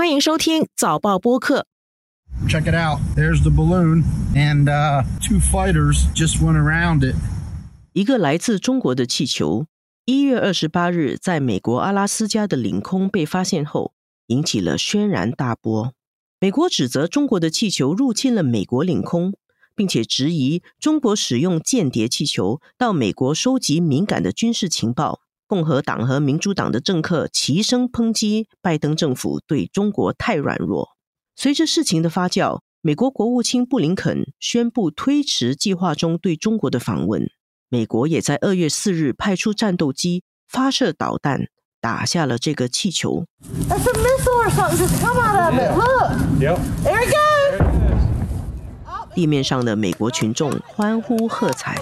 [0.00, 1.66] 欢迎收听早报播客。
[2.48, 3.00] Check it out.
[3.14, 4.02] There's the balloon,
[4.34, 7.16] and uh, two fighters just went around it.
[7.92, 9.66] 一个来自中国的气球，
[10.06, 13.92] 一月二十八日在美国阿拉斯加的领空被发现后，
[14.28, 15.92] 引起了轩然大波。
[16.40, 19.34] 美国指责中国的气球入侵了美国领空，
[19.76, 25.20] 并且质疑中国使用间谍气球到美国收集敏感的军事情报。
[25.50, 30.90] 共和党和民主党的政客齐声抨击拜登政府对中国太软弱。
[31.34, 37.28] 随着事情的发酵，美国国务卿布林肯宣布推迟计划中对中国的访问。
[37.68, 41.48] 美国也在二月四日派出战斗机发射导弹，
[41.80, 43.24] 打下了这个气球。
[43.68, 45.72] That's a missile or something just come out it.
[46.40, 46.60] Yep.
[46.84, 47.26] There it goes.
[49.16, 51.74] 地面上的美国群众欢呼喝彩。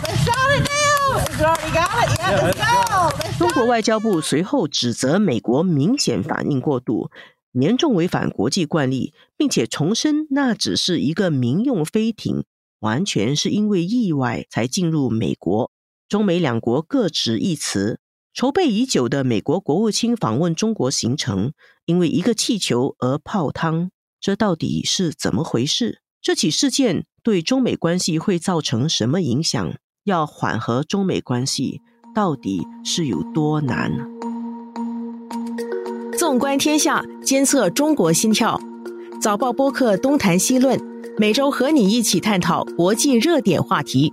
[3.39, 7.09] 中国外交部随后指责美国明显反应过度，
[7.53, 12.43] 严重违反国际惯例，并且重申那只是一个民用飞艇，
[12.81, 15.71] 完全是因为意外才进入美国。
[16.09, 18.01] 中美两国各执一词。
[18.35, 21.53] 筹备已久的美国国务卿访问中国行程，
[21.87, 26.03] 因为一个气球而泡汤，这到底是怎么回事？
[26.21, 29.75] 这起事件对中美关系会造成什么影响？
[30.05, 31.81] 要缓和中美关系，
[32.19, 33.93] 到底是有多难？
[36.19, 38.61] 纵观天下，监测中国心跳。
[39.21, 40.81] 早报播客东谈西论，
[41.17, 44.13] 每周和你一起探讨国际热点话题。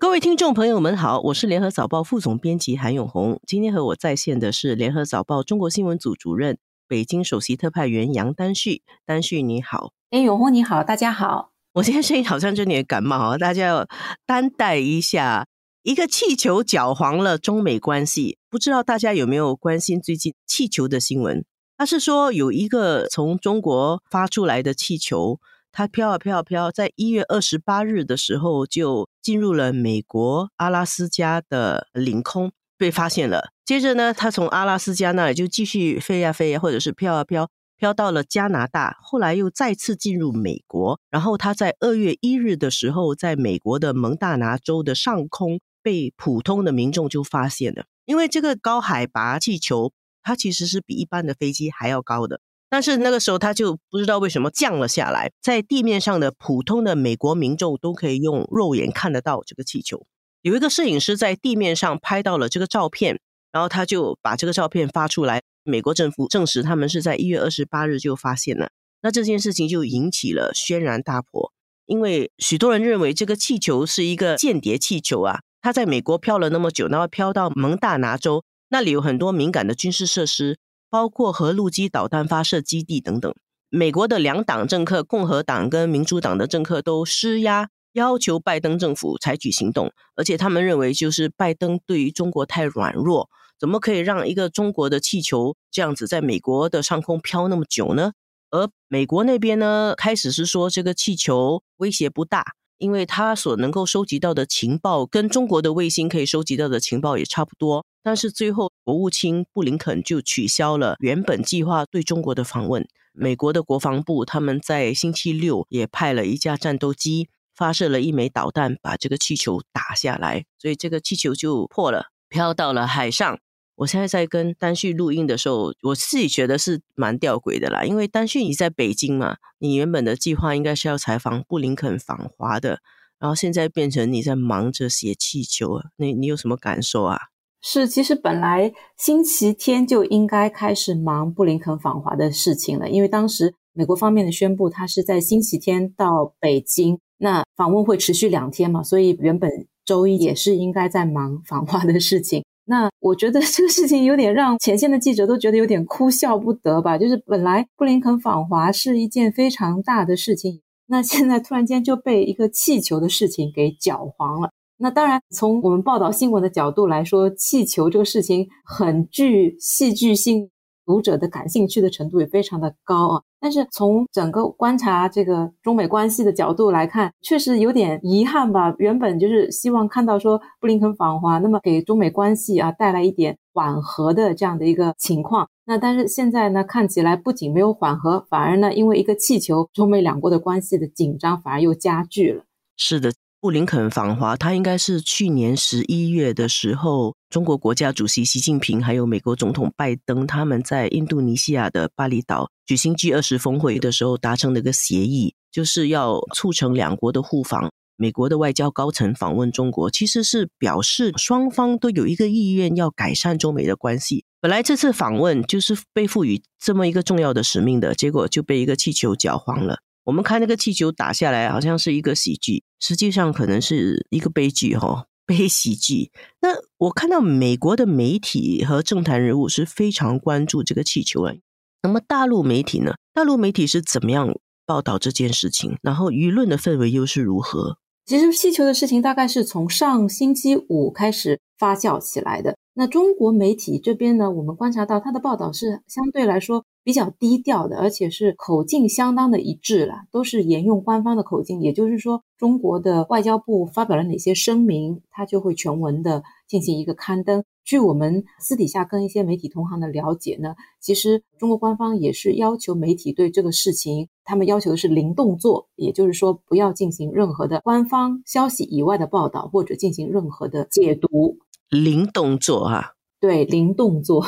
[0.00, 3.38] 各位听众朋友们好，我是联合早报副总编辑韩永红。
[3.46, 6.56] 今天和我在线的是联合早报中国新闻组主任、
[6.88, 8.80] 北京首席特派员杨丹旭。
[9.04, 11.50] 丹旭你好，哎，永红你好，大家好。
[11.74, 13.86] 我今天声音好像有点感冒啊，大家要
[14.24, 15.46] 担待一下。
[15.86, 21.44] 一个气球搅黄了中美关系，不知道大家有没有关心最近气球的新闻？
[21.76, 25.38] 他是说有一个从中国发出来的气球，
[25.70, 33.50] 它飘啊飘啊飘，在一月二十八日的时候就进入了美国阿拉斯加的领空，被发现了。
[33.64, 37.48] 接着呢，它从阿拉斯加那里就继续飞呀飞呀，或者是飘啊飘。
[37.78, 47.84] 飘到了加拿大，后来又再次进入美国，然后他在二月一日的时候，在美国的蒙大拿州的上空被普通的民众就发现了。
[48.06, 60.04] 因为这个高海拔气球，它其实是比一般的飞机还要高的，但是那个时候它就不知道为什么降了下来，在地面上的普通的美国民众都可以用肉眼看得到这个气球。
[60.42, 63.20] 有一个摄影师在地面上拍到了这个照片，
[63.52, 65.42] 然后他就把这个照片发出来。
[65.62, 68.70] 美国政府证实，他们是在一月二十八日就发现了。
[69.02, 71.52] 那这件事情就引起了轩然大波，
[71.86, 80.58] 因为许多人认为这个气球是一个间谍气球啊，它在美国飘了那么久，然后飘到蒙大拿州，那里有很多敏感的军事设施，
[80.88, 83.34] 包括核陆基导弹发射基地等等。
[83.68, 93.28] 美国的两党政客，共和党跟民主党的政客都施压，要求拜登政府采取行动，而且他们认为就是拜登对于中国太软弱。
[93.58, 98.12] 怎么可以让一个中国的气球这样子在美国的上空飘那么久呢？
[98.50, 102.44] 而美国那边呢，开始是说这个气球威胁不大，
[102.78, 107.84] 因为它所能够收集到的情报跟中国的卫星可以收集到的情报也差不多。
[108.02, 112.86] 但是最后，国务卿布林肯就取消了原本计划对中国的访问。
[113.12, 123.38] 美国的国防部他们在星期六也派了一架战斗机发射了一枚导弹，把这个气球打下来，所以这个气球就破了，飘到了海上。
[123.76, 132.80] 我现在在跟丹旭录音的时候，我自己觉得是蛮吊诡的啦，因为丹旭你在北京嘛，你原本的计划应该是要采访布林肯访华的，
[133.18, 137.18] 然后现在变成你在忙着写气球啊，你你有什么感受啊？
[137.60, 149.50] 是，其实本来星期天就应该开始忙布林肯访华的事情了，因为当时美国方面的宣布，他是在星期天到北京，那访问会持续两天嘛，所以原本
[149.84, 152.44] 周一也是应该在忙访华的事情。
[152.68, 156.98] 那我觉得这个事情有点让前线的记者都觉得有点哭笑不得吧。
[156.98, 164.50] 就是本来布林肯访华是一件非常大的事情，那现在突然间就被一个气球的事情给搅黄了。
[164.78, 170.50] 那当然，从我们报道新闻的角度来说，气球这个事情很具戏剧性，
[170.86, 173.22] 读者的感兴趣的程度也非常的高啊。
[173.38, 178.74] 但是从整个观察这个中美关系的角度来看，确实有点遗憾吧。
[178.78, 185.48] 原本就是希望看到说布林肯访华，那么给中美关系啊带来一点缓和的这样的一个情况。
[185.64, 192.44] 那但是现在呢，看起来不仅没有缓和，反而呢，因为一个气球，中美两国的关系的紧张反而又加剧了。
[192.76, 207.70] 是的，布林肯访华，他应该是去年十一月的时候，中国国家主席习近平还有美国总统拜登他们在印度尼西亚的巴厘岛举行 G 二十峰会的时候达成的一个协议，就是要促成两国的互访。
[207.98, 214.24] 美国的外交高层访问中国，其实是表示双方都有一个意愿要改善中美的关系。
[214.40, 219.78] 本来这次访问就是被赋予这么一个重要的使命的，结果就被一个气球搅黄了。
[220.06, 226.12] 我们看那个气球打下来，好像是一个喜剧，实际上可能是一个悲剧哈， 悲喜剧。
[226.40, 231.34] 那我看到美国的媒体和政坛人物是非常关注这个气球啊。
[231.82, 232.94] 那么大陆媒体呢？
[233.12, 234.32] 大陆媒体是怎么样
[234.64, 235.76] 报道这件事情？
[235.82, 237.78] 然后舆论的氛围又是如何？
[238.04, 242.56] 其实气球的事情大概是从上星期五开始发酵起来的。
[242.74, 251.60] 那中国媒体这边呢，我们观察到它的报道是相对来说比较低调的，而且是口径相当的一致了，都是沿用官方的口径。
[251.60, 257.42] 也就是说，中国的外交部发表了哪些声明，它就会全文的进行一个刊登。
[257.64, 271.36] 据我们私底下跟一些媒体同行的了解呢，其实中国官方也是要求媒体对这个事情，他们要求的是零动作，也就是说不要进行任何的官方消息以外的报道，或者进行任何的解读。
[271.68, 274.24] 零动作哈，对，零动作。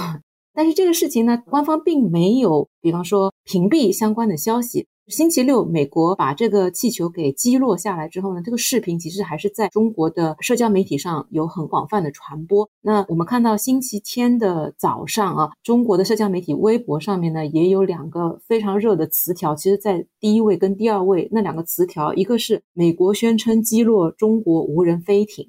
[0.59, 4.89] 但是这个事情呢，官方并没有，比方说屏蔽相关的消息。
[5.07, 12.69] 星期六，美国把这个气球给击落下来之后呢，这个视频其实还是在中国的社交媒体上有很广泛的传播。
[12.83, 19.55] 那我们看到星期天的早上啊，中国的社交媒体微博上面呢，也有两个非常热的词条。
[19.55, 25.49] 其实，在第一位跟第二位那两个词条，一个是美国宣称击落中国无人飞艇。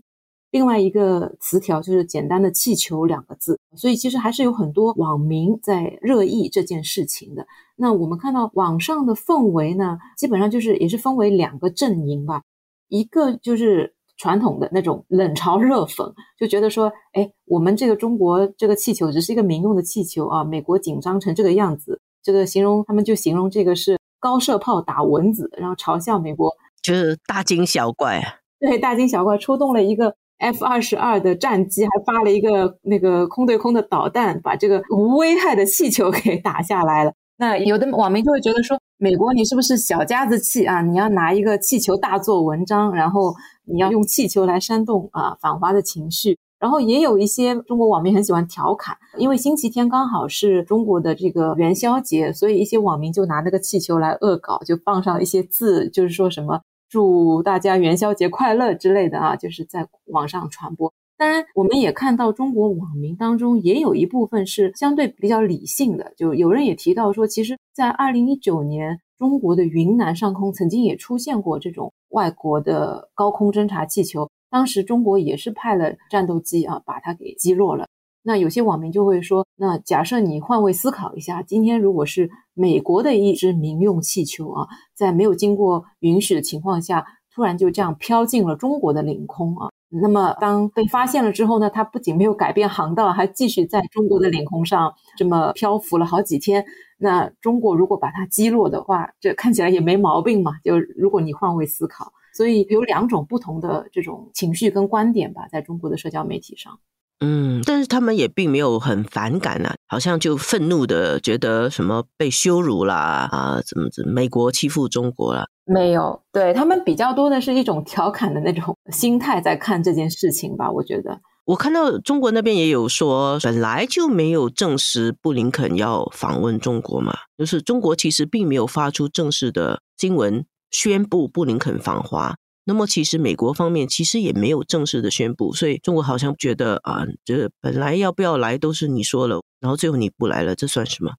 [0.51, 7.45] 另外一个词条就是简单的“气球”两个字，所以其实还是有很多网民在热议这件事情的。
[7.75, 12.41] 那我们看到网上的氛围呢，基本上就是也是分为两个阵营吧，
[12.87, 26.51] 一个就是传统的那种冷嘲热讽，就觉得说，哎，我们这个中国这个气球只是一个民用的气球啊，美国紧张成这个样子，这个形容他们就形容这个是高射炮打蚊子，然后嘲笑美国
[26.81, 30.15] 就是大惊小怪啊，对，大惊小怪出动了一个。
[30.39, 37.13] F 二十二的战机还发了一个那个空对空的导弹，把这个无危害的气球给打下来了。
[37.38, 40.81] 那有的网民就会觉得说，美国你是不是小家子气啊？
[40.81, 43.33] 你要拿一个气球大做文章，然后
[43.65, 46.38] 你要用气球来煽动啊反华的情绪。
[46.59, 56.59] 然后也有一些中国网民很喜欢调侃，因为星期天刚好是中国的这个元宵节，所以一些网民就拿那个气球来恶搞，就放上一些字，就是说什么。
[56.89, 60.91] 祝大家元宵节快乐之类的啊，就是在网上传播。
[61.18, 66.13] 当然，我们也看到中国网民当中也有一部分是相对比较理性的。
[66.15, 77.85] 就有人也提到说，其实，在二零一九年，中国的云南上空曾经也出现过这种外国的高空侦察气球，当时中国也是派了战斗机啊，把它给击落了。
[78.21, 96.66] 那有些网民就会说，那假设你换位思考一下，今天如果是美国的一只民用气球啊，在没有经过允许的情况下，突然就这样飘进了中国的领空啊，那么当被发现了之后呢，它不仅没有改变航道，还继续在中国的领空上这么漂浮了好几天。
[96.98, 100.51] 那中国如果把它击落的话，这看起来也没毛病嘛。
[100.63, 106.77] 就如果你换位思考，所以有两种不同的这种情绪跟观点吧，在中国的社交媒体上。
[107.21, 115.45] 嗯，但是他们也并没有很反感啊，好像就愤怒的觉得什么被羞辱啦啊，怎么怎么美国欺负中国了？
[115.66, 120.71] 没有，对他们比较多的是一种调侃的那种心态在看这件事情吧。
[120.71, 132.35] 我觉得，我看到中国那边也有说，本来就没有证实布林肯要访问中国嘛，就是中国其实并没有发出正式的新闻宣布布林肯访华。
[132.66, 141.13] 那么其实美国方面其实也没有正式的宣布，所以中国好像觉得啊，这本来要不要来都是你说了，然后最后你不来了，这算什么？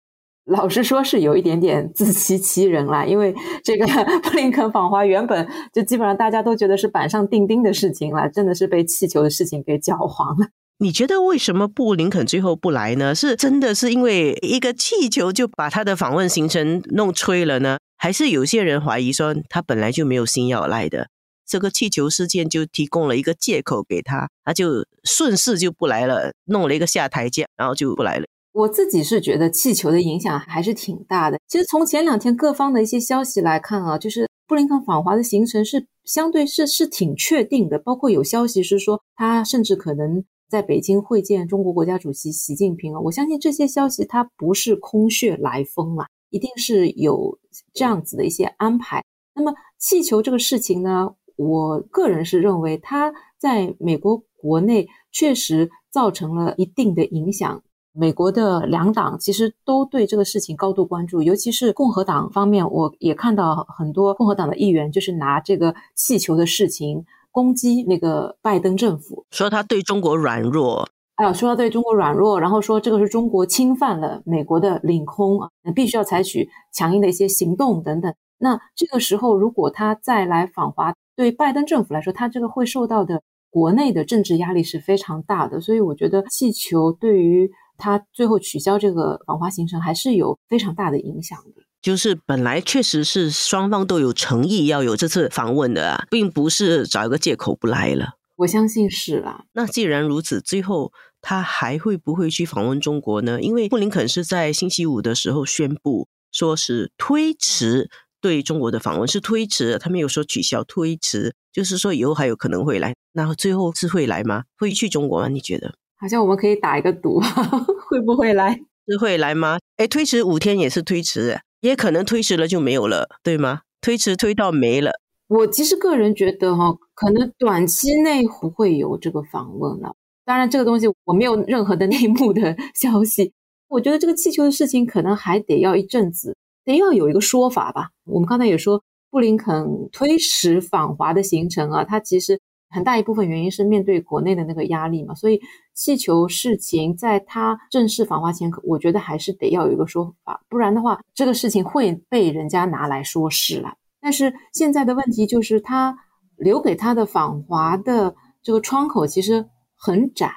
[0.46, 3.86] 老实说是有一点点自欺欺人啦，因为这个
[4.22, 10.48] 布林肯访华原本就基本上大家都觉得是板上钉钉的事情了，真的是被气球的事情给搅黄了。
[10.78, 13.14] 你觉得为什么布林肯最后不来呢？
[13.14, 17.78] 是真的是因为一个气球就把他的访问行程弄吹了呢？
[17.98, 21.08] 还是有些人怀疑说他本来就没有心要来的？
[21.50, 28.26] 这个气球事件就提供了一个借口给他，他就顺势就不来了，弄了一个下台阶，然后就不来了。
[28.52, 31.40] 我自己是觉得气球的影响还是挺大的。
[31.48, 43.00] 其实从前两天各方的一些消息来看啊，就是布林肯访华的行程是相对是是挺确定的，包括有消息是说他甚至可能在北京会见中国国家主席习近平啊。
[43.00, 47.36] 我相信这些消息它不是空穴来风啊，一定是有
[47.74, 49.02] 这样子的一些安排。
[49.32, 51.08] 那么气球这个事情呢？
[51.40, 57.62] 我个人是认为，它在美国国内确实造成了一定的影响。
[57.92, 70.88] 美国的两党其实都对这个事情高度关注，尤其是共和党方面，我也看到很多共和党的议员就是拿这个气球的事情攻击那个拜登政府，说他对中国软弱。
[71.20, 78.14] 哎，说他对中国软弱，然后说这个是中国侵犯了美国的领空啊，必须要采取强硬的一些行动等等。
[78.38, 85.60] 那这个时候，如果他再来访华，对拜登政府来说，他这个会受到的国内的政治压力是非常大的。
[85.60, 91.62] 所以，我觉得气球对于他最后取消这个访华行程还是有非常大的影响的。
[91.82, 98.14] 就是本来确实是双方都有诚意要有这次访问的，啊，并不是找一个借口不来了。
[98.36, 99.44] 我相信是啦。
[99.52, 100.90] 那既然如此，最后。
[101.22, 103.40] 他还会不会去访问中国呢？
[103.40, 112.94] 因为布林肯是在星期五的时候宣布，说是推迟对中国的访问，是推迟，他没有说取消，推迟，就是说以后还有可能会来。
[113.12, 114.44] 那最后是会来吗？
[114.58, 115.28] 会去中国吗？
[115.28, 115.74] 你觉得？
[115.98, 117.20] 好像我们可以打一个赌，
[117.88, 118.58] 会不会来？
[118.86, 119.58] 是会来吗？
[119.76, 123.60] 哎，推迟五天也是推迟，也可能推迟了就没有了，对吗？
[123.80, 124.92] 推迟推到没了。
[125.28, 129.94] 我其实个人觉得哈，可能短期内不会有这个访问了。
[130.30, 133.32] 当然，这个东西我没有任何的内幕的消息。
[133.66, 137.88] 我觉得这个气球的事情可能还得要一阵子，得要有一个说法吧。
[138.04, 145.12] 我们刚才也说，布林肯推迟访华的行程啊，他其实很大一部分原因是面对国内的那个压力嘛。
[145.16, 145.40] 所以
[145.74, 153.74] 气球事情在他正式访华前，我觉得还是得要有一个说法，不然的话，这个事情会被人家拿来说事了。
[154.00, 155.98] 但是现在的问题就是，他
[156.36, 159.44] 留给他的访华的这个窗口其实。
[159.82, 160.30] 很窄，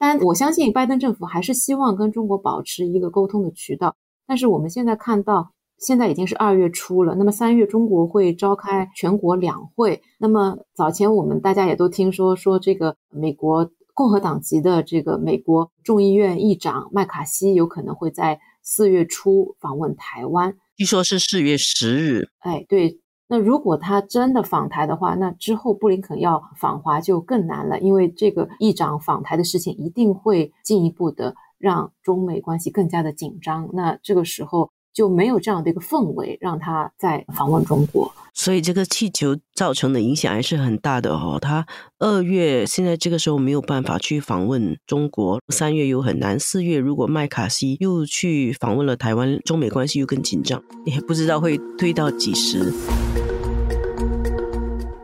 [0.00, 3.94] 但我相信拜登政府还是希望跟中国保持一个沟通的渠道。
[4.26, 10.02] 但是我们现在看到，现在已经是二月初了，那么三月中国会召开全国两会。
[10.18, 22.28] 那么早前我们大家也都听说，说这个美国共和党籍的这个美国众议院议长麦卡锡有可能会在四月初访问台湾，据说是四月十日。
[22.40, 22.98] 哎，对。
[23.30, 33.70] 那如果他真的访台的话，那之后布林肯要访华就更难了，因为这个议长访台的事情一定会进一步的让中美关系更加的紧张。
[33.72, 34.70] 那这个时候。
[34.92, 38.12] 就没有这样的一个氛围，让他在访问中国。
[38.32, 41.38] 所以这个气球造成的影响还是很大的哦。
[41.40, 41.66] 他
[41.98, 52.72] 二月现在这个时候没有办法去访问中国，三月又很难，四月如果麦卡锡又去访问了台湾，中美关系又更紧张，也不知道会推到几时。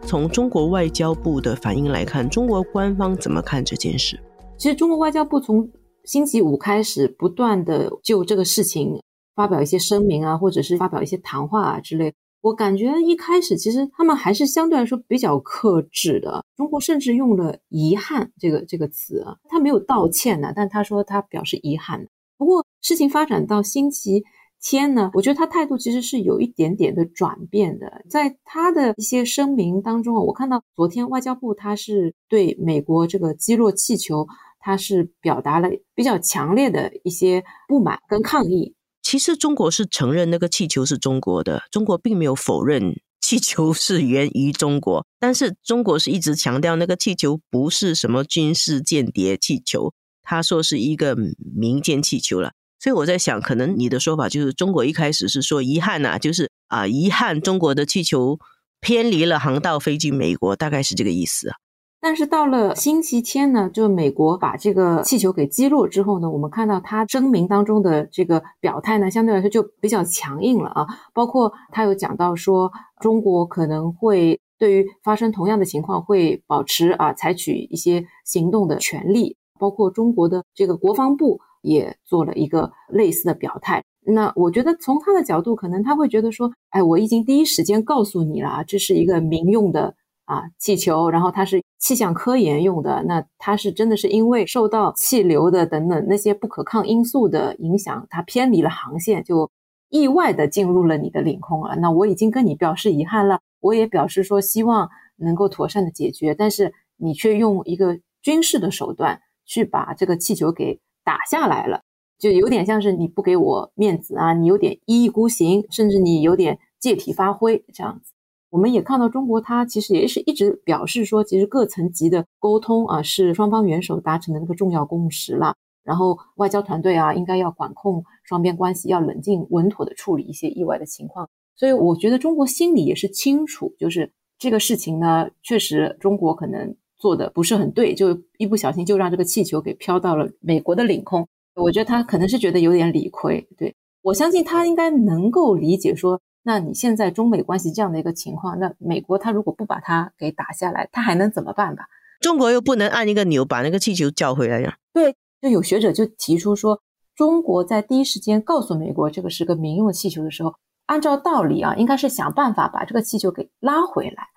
[0.07, 4.19] 从中国外交部的反应来看，中国官方怎么看这件事？
[4.57, 5.69] 其实中国外交部从
[6.05, 9.03] 星期五开始不断的就这个事情。
[9.37, 16.43] 发表一些声明啊，或者是发表一些谈话啊之类，我感觉一开始其实他们还是相对来说比较克制的。
[16.57, 22.05] 中国甚至用了“遗憾”这个这个词啊，他没有道歉呢，但他说他表示遗憾。
[22.39, 24.23] 不过事情发展到星期
[24.63, 28.05] 天呢，我觉得他态度其实是有一点点的转变的。
[28.09, 34.27] 在他的一些声明当中啊，我看到昨天外交部他是对美国这个击落气球，
[34.61, 38.75] 他是表达了比较强烈的一些不满跟抗议。
[39.09, 49.95] 其实中国是承认那个气球是中国的，中国并没有否认 气球是源于中国，但是中国是一直强调那个气球不是什么军事间谍气球，
[50.25, 51.17] 他说是一个
[51.57, 52.51] 民间气球了。
[52.81, 58.41] 所以我在想，可能你的说法就是中国一开始是说遗憾呐，就是啊遗憾中国的气球
[58.81, 61.55] 偏离了航道飞进美国，大概是这个意思啊。
[62.01, 70.87] 但是到了星期天呢，就美国把这个气球给击落之后呢，我们看到他声明当中的这个表态呢，相对来说就比较强硬了啊。
[71.13, 79.37] 包括他有讲到说，中国可能会对于发生同样的情况会保持啊采取一些行动的权利。
[79.59, 83.83] 包括中国的这个国防部也做了一个类似的表态。
[84.05, 89.95] 那我觉得从他的角度，可能他会觉得说，哎，我已经第一时间告诉你了啊，这是一个民用的。
[90.27, 99.51] 啊，气球，然后它是气象科研用的，那它是真的是因为受到气流的等等那些不可抗因素的影响，它偏离了航线，就
[99.89, 101.77] 意外的进入了你的领空了。
[101.77, 111.83] 那我已经跟你表示遗憾了，我也表示说希望能够妥善的解决，但是你却用一个军事的手段去把这个气球给打下来了，
[112.19, 118.13] 就有点像是你不给我面子啊，你有点一意孤行，甚至你有点借题发挥这样子。
[118.57, 125.55] 我们也看到，中国它其实也是一直表示说，其实各层级的沟通啊，是双方元首达成的那个重要共识了。
[125.85, 131.29] 然后外交团队啊，应该要管控双边关系，要冷静稳妥的处理一些意外的情况。
[131.55, 141.29] 所以我觉得中国心里也是清楚，就是这个事情呢，确实中国可能做的不是很对，就一不小心就让这个气球给飘到了美国的领空。
[141.57, 143.47] 我觉得他可能是觉得有点理亏。
[143.59, 151.89] 对我相信他应该能够理解说，那你现在中美关系这样的一个情况，那美国他如果不把它给打下来，他还能怎么办吧？
[152.21, 154.77] 中国又不能按一个钮把那个气球叫回来呀。
[154.93, 156.81] 对，就有学者就提出说，
[157.17, 160.55] 中国在第一时间告诉美国这个是个民用气球的时候，
[160.87, 164.29] 按照道理啊，应该是想办法把这个气球给拉回来，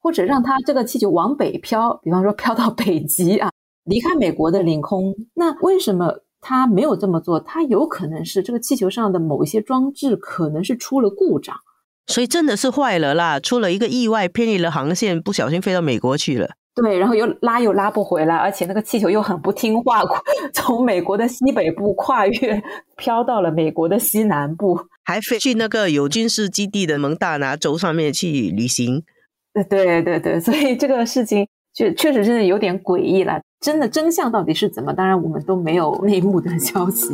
[0.00, 3.50] 或者让它这个气球往北飘，比方说飘到北极啊，
[3.82, 5.12] 离开美国的领空。
[5.34, 7.40] 那为什么他没有这么做？
[7.40, 11.56] 他有可能是这个气球上的某一些装置可能是出了故障，
[12.06, 16.50] 所以真的是坏了啦，出了一个意外，偏离了航线，不小心飞到美国去了。
[16.76, 20.02] 对，然后又拉又拉不回来，而且那个气球又很不听话，
[20.54, 22.62] 从美国的西北部跨越，
[22.96, 29.02] 飘到了美国的西南部，还飞去那个有军事基地的蒙大拿州上面去旅行。
[29.52, 33.38] 对对对对，所以这个事情就确实真的有点诡异了。
[33.60, 34.94] 真的真相到底是怎么？
[34.94, 37.06] 当然我们都没有内幕的消息。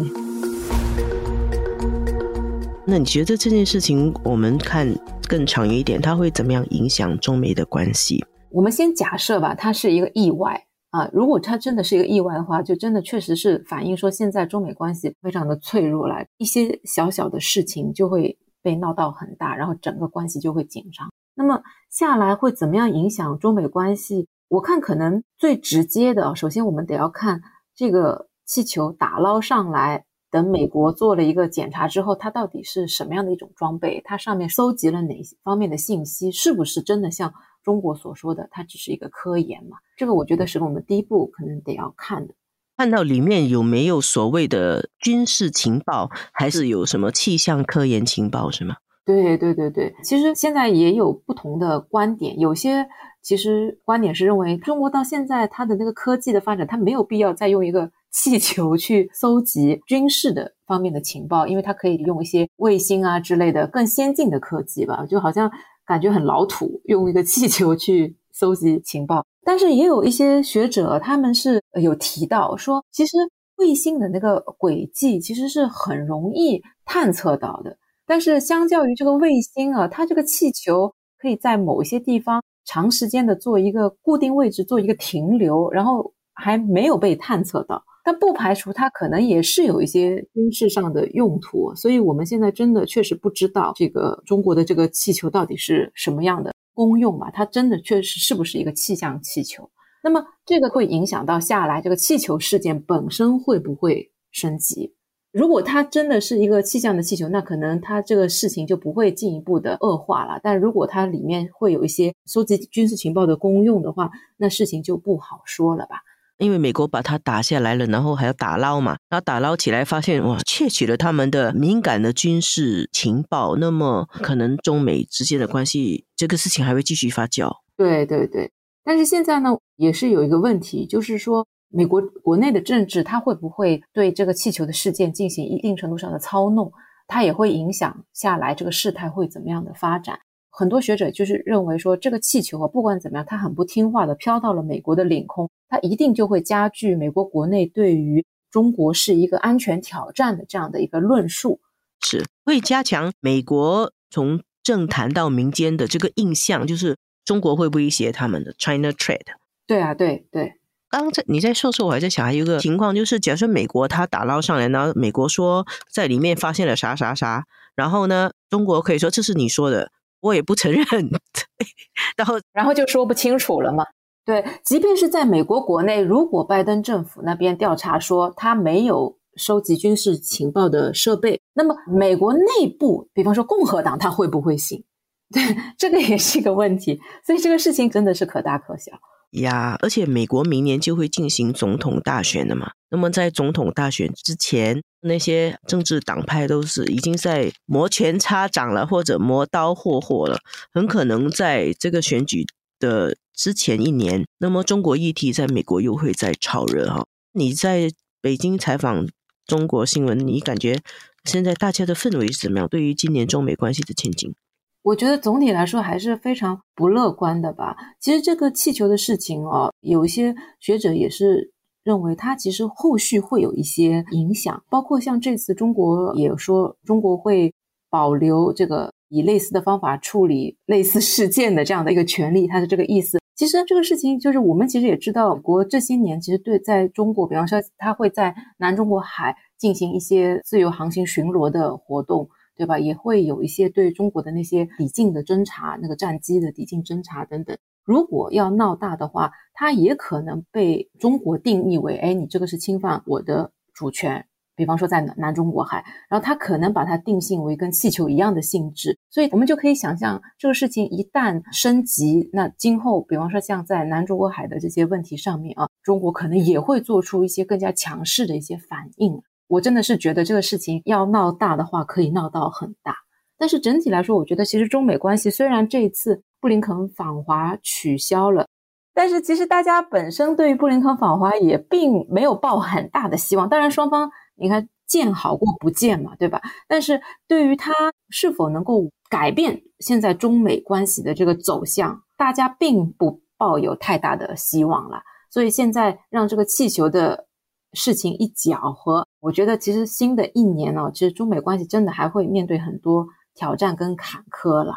[2.86, 4.86] 那你觉得这件事情，我们看
[5.28, 8.24] 更长一点，它会怎么样影响中美的关系？
[8.50, 11.10] 我们先假设吧，它是一个意外啊。
[11.12, 21.08] 如果它真的是一个意外的话，就真的确实是反映说现在中美关系非常的脆弱了，一些小小的事情就会被闹到很大，然后整个关系就会紧张。
[21.34, 24.28] 那么下来会怎么样影响中美关系？
[24.52, 27.40] 我看可能最直接的，首先我们得要看
[27.74, 34.02] 这个气球打捞上来，等美国做了一个检查之后，它到底是什么样的一种装备？
[34.04, 36.30] 它上面搜集了哪些方面的信息？
[36.30, 37.32] 是不是真的像？
[37.62, 39.78] 中国所说的，它只是一个科研嘛？
[39.96, 42.34] 这个我觉得是我们第一步可能得要看的，
[42.76, 48.76] 看到里面有没有所谓的军事情报，还是有什么气象科研情报，是吗？
[49.04, 52.86] 对对对对，其实现在也有不同的观点，有些
[53.22, 65.50] 其实观点是认为中国到现在它的那个科技的发展，它没有必要再用一个 气球去搜集军事的方面的情报，因为它可以用一些卫星啊之类的更先进的科技吧，就好像。
[65.84, 69.26] 感觉很老土，用一个 气球去搜集情报。
[69.42, 73.16] 但是也有一些学者，他们是有提到说，其实
[73.56, 77.76] 卫星的那个轨迹其实是很容易探测到的。
[78.12, 87.82] 但是相较于这个卫星啊，它这个气球可以在某一些地方长时间的做一个固定位置，做一个停留，然后还没有被探测到。
[88.04, 97.30] 但不排除它可能也是有一些军事上的用途，所以我们现在真的确实不知道这个中国的这个气球到底是什么样的功用吧？
[97.32, 99.66] 它真的确实是不是一个气象气球？
[100.04, 104.92] 那么这个会影响到下来这个气球事件本身会不会升级？
[105.32, 110.38] 如果它真的是一个气象的气球，那可能它这个事情就不会进一步的恶化了。
[110.42, 116.02] 但如果它里面会有一些收集军事情报的功用的话，那事情就不好说了吧？
[116.38, 127.48] 因为美国把它打下来了，然后还要打捞嘛，然后打捞起来发现哇，窃取了他们的敏感的军事情报，那么可能中美之间的关系这个事情还会继续发酵。
[127.76, 128.50] 对对对，
[128.82, 136.72] 但是现在呢，也是有一个问题，就是说美国国内的政治，它会不会对这个气球的事件进行一定程度上的操弄？
[137.08, 140.18] 它也会影响下来这个事态会怎么样的发展？
[140.50, 151.60] 很多学者就是认为说，这个气球啊，不管怎么样，它很不听话的飘到了美国的领空，它一定就会加剧美国国内对于中国是一个安全挑战的这样的一个论述，
[152.00, 159.20] 是会加强美国从政坛到民间的这个印象，就是中国会威胁他们的 China trade。
[159.66, 160.54] 对啊，对对。
[160.92, 169.90] 刚才你在说时候，我还在想，还有一个情况就是，假设美国他打捞上来，然后美国说在里面发现了啥啥啥，然后呢，中国可以说这是你说的。
[170.20, 170.84] 我也不承认，
[172.16, 173.84] 然后然后就说不清楚了嘛。
[174.24, 184.84] 对，即便是在美国国内，如果拜登政府那边调查说他没有收集军事情报的设备，那么美国内部，比方说共和党，他会不会信？
[185.34, 185.42] 对，
[185.76, 187.00] 这个也是一个问题。
[187.26, 188.92] 所以这个事情真的是可大可小。
[189.32, 192.72] 呀，而且美国明年就会进行总统大选了嘛。
[192.90, 200.38] 那么在总统大选之前，那些政治党派都是已经在摩拳擦掌了，或者磨刀霍霍了。
[200.72, 202.44] 很可能在这个选举
[202.78, 207.06] 的之前一年，那么中国议题在美国又会再炒热哈。
[207.32, 207.90] 你在
[208.20, 209.08] 北京采访
[209.46, 210.78] 中国新闻，你感觉
[211.24, 212.68] 现在大家的氛围是怎么样？
[212.68, 214.34] 对于今年中美关系的前景？
[214.82, 217.76] 我觉得总体来说还是非常不乐观的吧。
[218.00, 221.52] 其实这个气球的事情哦，有一些学者也是
[221.84, 227.52] 认为它其实后续会有一些影响，包括像这次中国也说中国会
[227.88, 233.18] 保留这个以类似的方法处理类似事件的这样的一个权利，它是这个意思。
[233.34, 242.78] 其实这个事情就是我们其实也知道，国这些年其实对在中国，比方说它会在南中国海进行一些自由航行巡逻的活动，对吧？
[242.78, 247.56] 也会有一些对中国的那些抵近的侦察，那个战机的抵近侦察等等。
[247.84, 254.24] 如果要闹大的话，它也可能被中国定义为，哎，你这个是侵犯我的主权。
[254.54, 269.22] 比方说在南南中国海，然后它可能把它定性为跟气球一样的性质，所以我们就可以想象，这个事情一旦升级，那今后比方说像在南中国海的这些问题上面啊，中国可能也会做出一些更加强势的一些反应。
[269.52, 272.96] 我真的是觉得这个事情要闹大的话，可以闹到很大。
[273.36, 278.46] 但是整体来说，我觉得其实中美关系虽然这一次布林肯访华取消了，
[278.94, 283.46] 但是其实大家本身对于布林肯访华也并没有抱很大的希望。
[283.46, 284.10] 当然双方。
[284.34, 286.40] 你看，见好过不见嘛，对吧？
[286.66, 287.70] 但是对于他
[288.08, 295.02] 是否能够改变现在中美关系的这个走向，大家并不抱有太大的希望了。
[295.30, 297.26] 所以现在让这个气球的
[297.72, 304.74] 事情一搅和，我觉得其实新的一年哦，其实中美关系真的还会面对很多挑战跟坎坷了。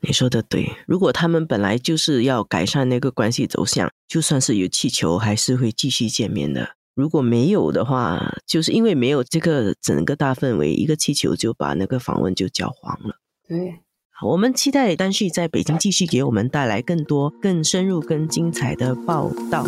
[0.00, 6.70] 你说的对，如果他们本来就是要改善那个关系走向，就算是有气球，还是会继续见面的。
[6.94, 13.16] 如果没有的话，就是因为没有这个整个大氛围，一个气球就把那个访问就搅黄了。
[13.48, 13.80] 对，
[14.24, 19.64] 我们期待丹旭在北京继续给我们带来更多、更深入、更精彩的报道。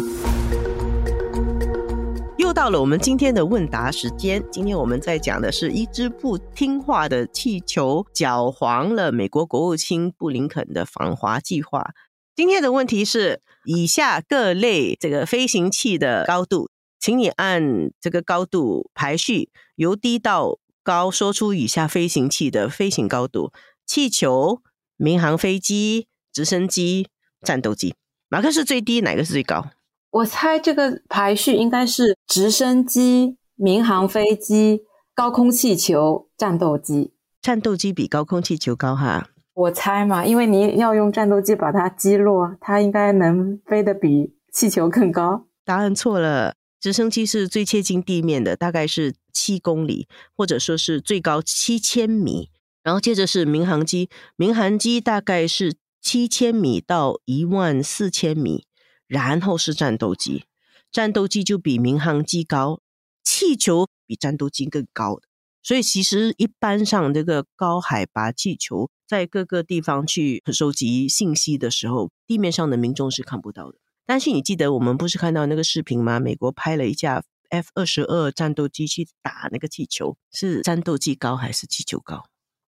[2.51, 11.93] 又到了我们今天的问答时间，今天我们在讲的是一只不听话的气球搅黄了美国国务卿布林肯的访华计划。
[12.35, 16.69] 今天的问题是：以下各类这个飞行器的高度。
[16.99, 23.53] 请你按这个高度排序，由低到高，说出以下飞行器的飞行高度：
[23.87, 24.61] 气球、
[24.97, 27.07] 民航飞机、直升机、
[27.43, 27.95] 战斗机。
[28.31, 29.03] 哪个是最低？
[29.03, 29.71] 哪个是最高？
[30.11, 34.83] 我猜这个排序应该是直升机、民航飞机、
[35.15, 37.13] 高空气球、战斗机。
[37.41, 39.29] 战斗机比高空气球高哈？
[39.55, 45.47] 我猜嘛，因为你要用战斗机把它击落，它应该能飞得比气球更高。
[45.65, 46.55] 答案错了。
[46.81, 52.49] 直升机是最接近地面的，大概是七公里，或者说是最高七千米。
[52.83, 58.65] 然后接着是民航机，民航机大概是七千米到一万四千米。
[59.11, 60.45] 然后是战斗机，
[60.93, 62.81] 战斗机就比民航机高，
[63.25, 65.23] 气球比战斗机更高的。
[65.65, 73.79] 所以其实一般上这个高海拔气球在各个地方去收集信息的时候，地面上的民众是看不到的。
[74.07, 76.21] 但是你记得我们不是看到那个视频吗？
[76.21, 82.27] 美国拍了一架 F 二十二战斗机去打那个气球，是战斗机高还是气球高？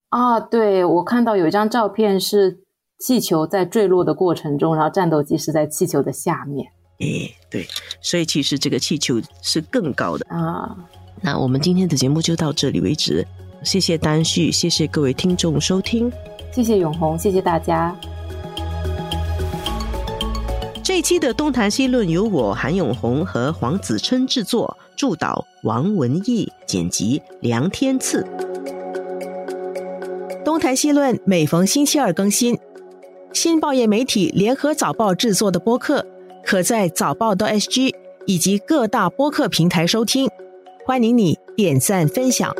[0.09, 2.63] 啊，对，我看到有一张照片是
[3.01, 6.67] 气球在坠落的过程中，然后战斗机是在气球的下面。
[6.99, 7.67] 诶，对，
[7.99, 10.77] 所以其实这个气球是更高的啊。
[11.19, 13.25] 那我们今天的节目就到这里为止，
[13.63, 16.11] 谢谢丹旭，谢谢各位听众收听，
[16.53, 17.95] 谢谢永红，谢谢大家。
[20.83, 28.23] 这一期的东谈西论由我韩永红和黄子琛制作，助导王文义，剪辑梁天赐。
[30.45, 32.57] 东谈西论每逢星期二更新，
[33.33, 36.05] 新报业媒体联合早报制作的播客，
[36.43, 37.93] 可在早报的 SG
[38.25, 40.29] 以及各大播客平台收听。
[40.85, 42.53] 欢迎你点赞分享。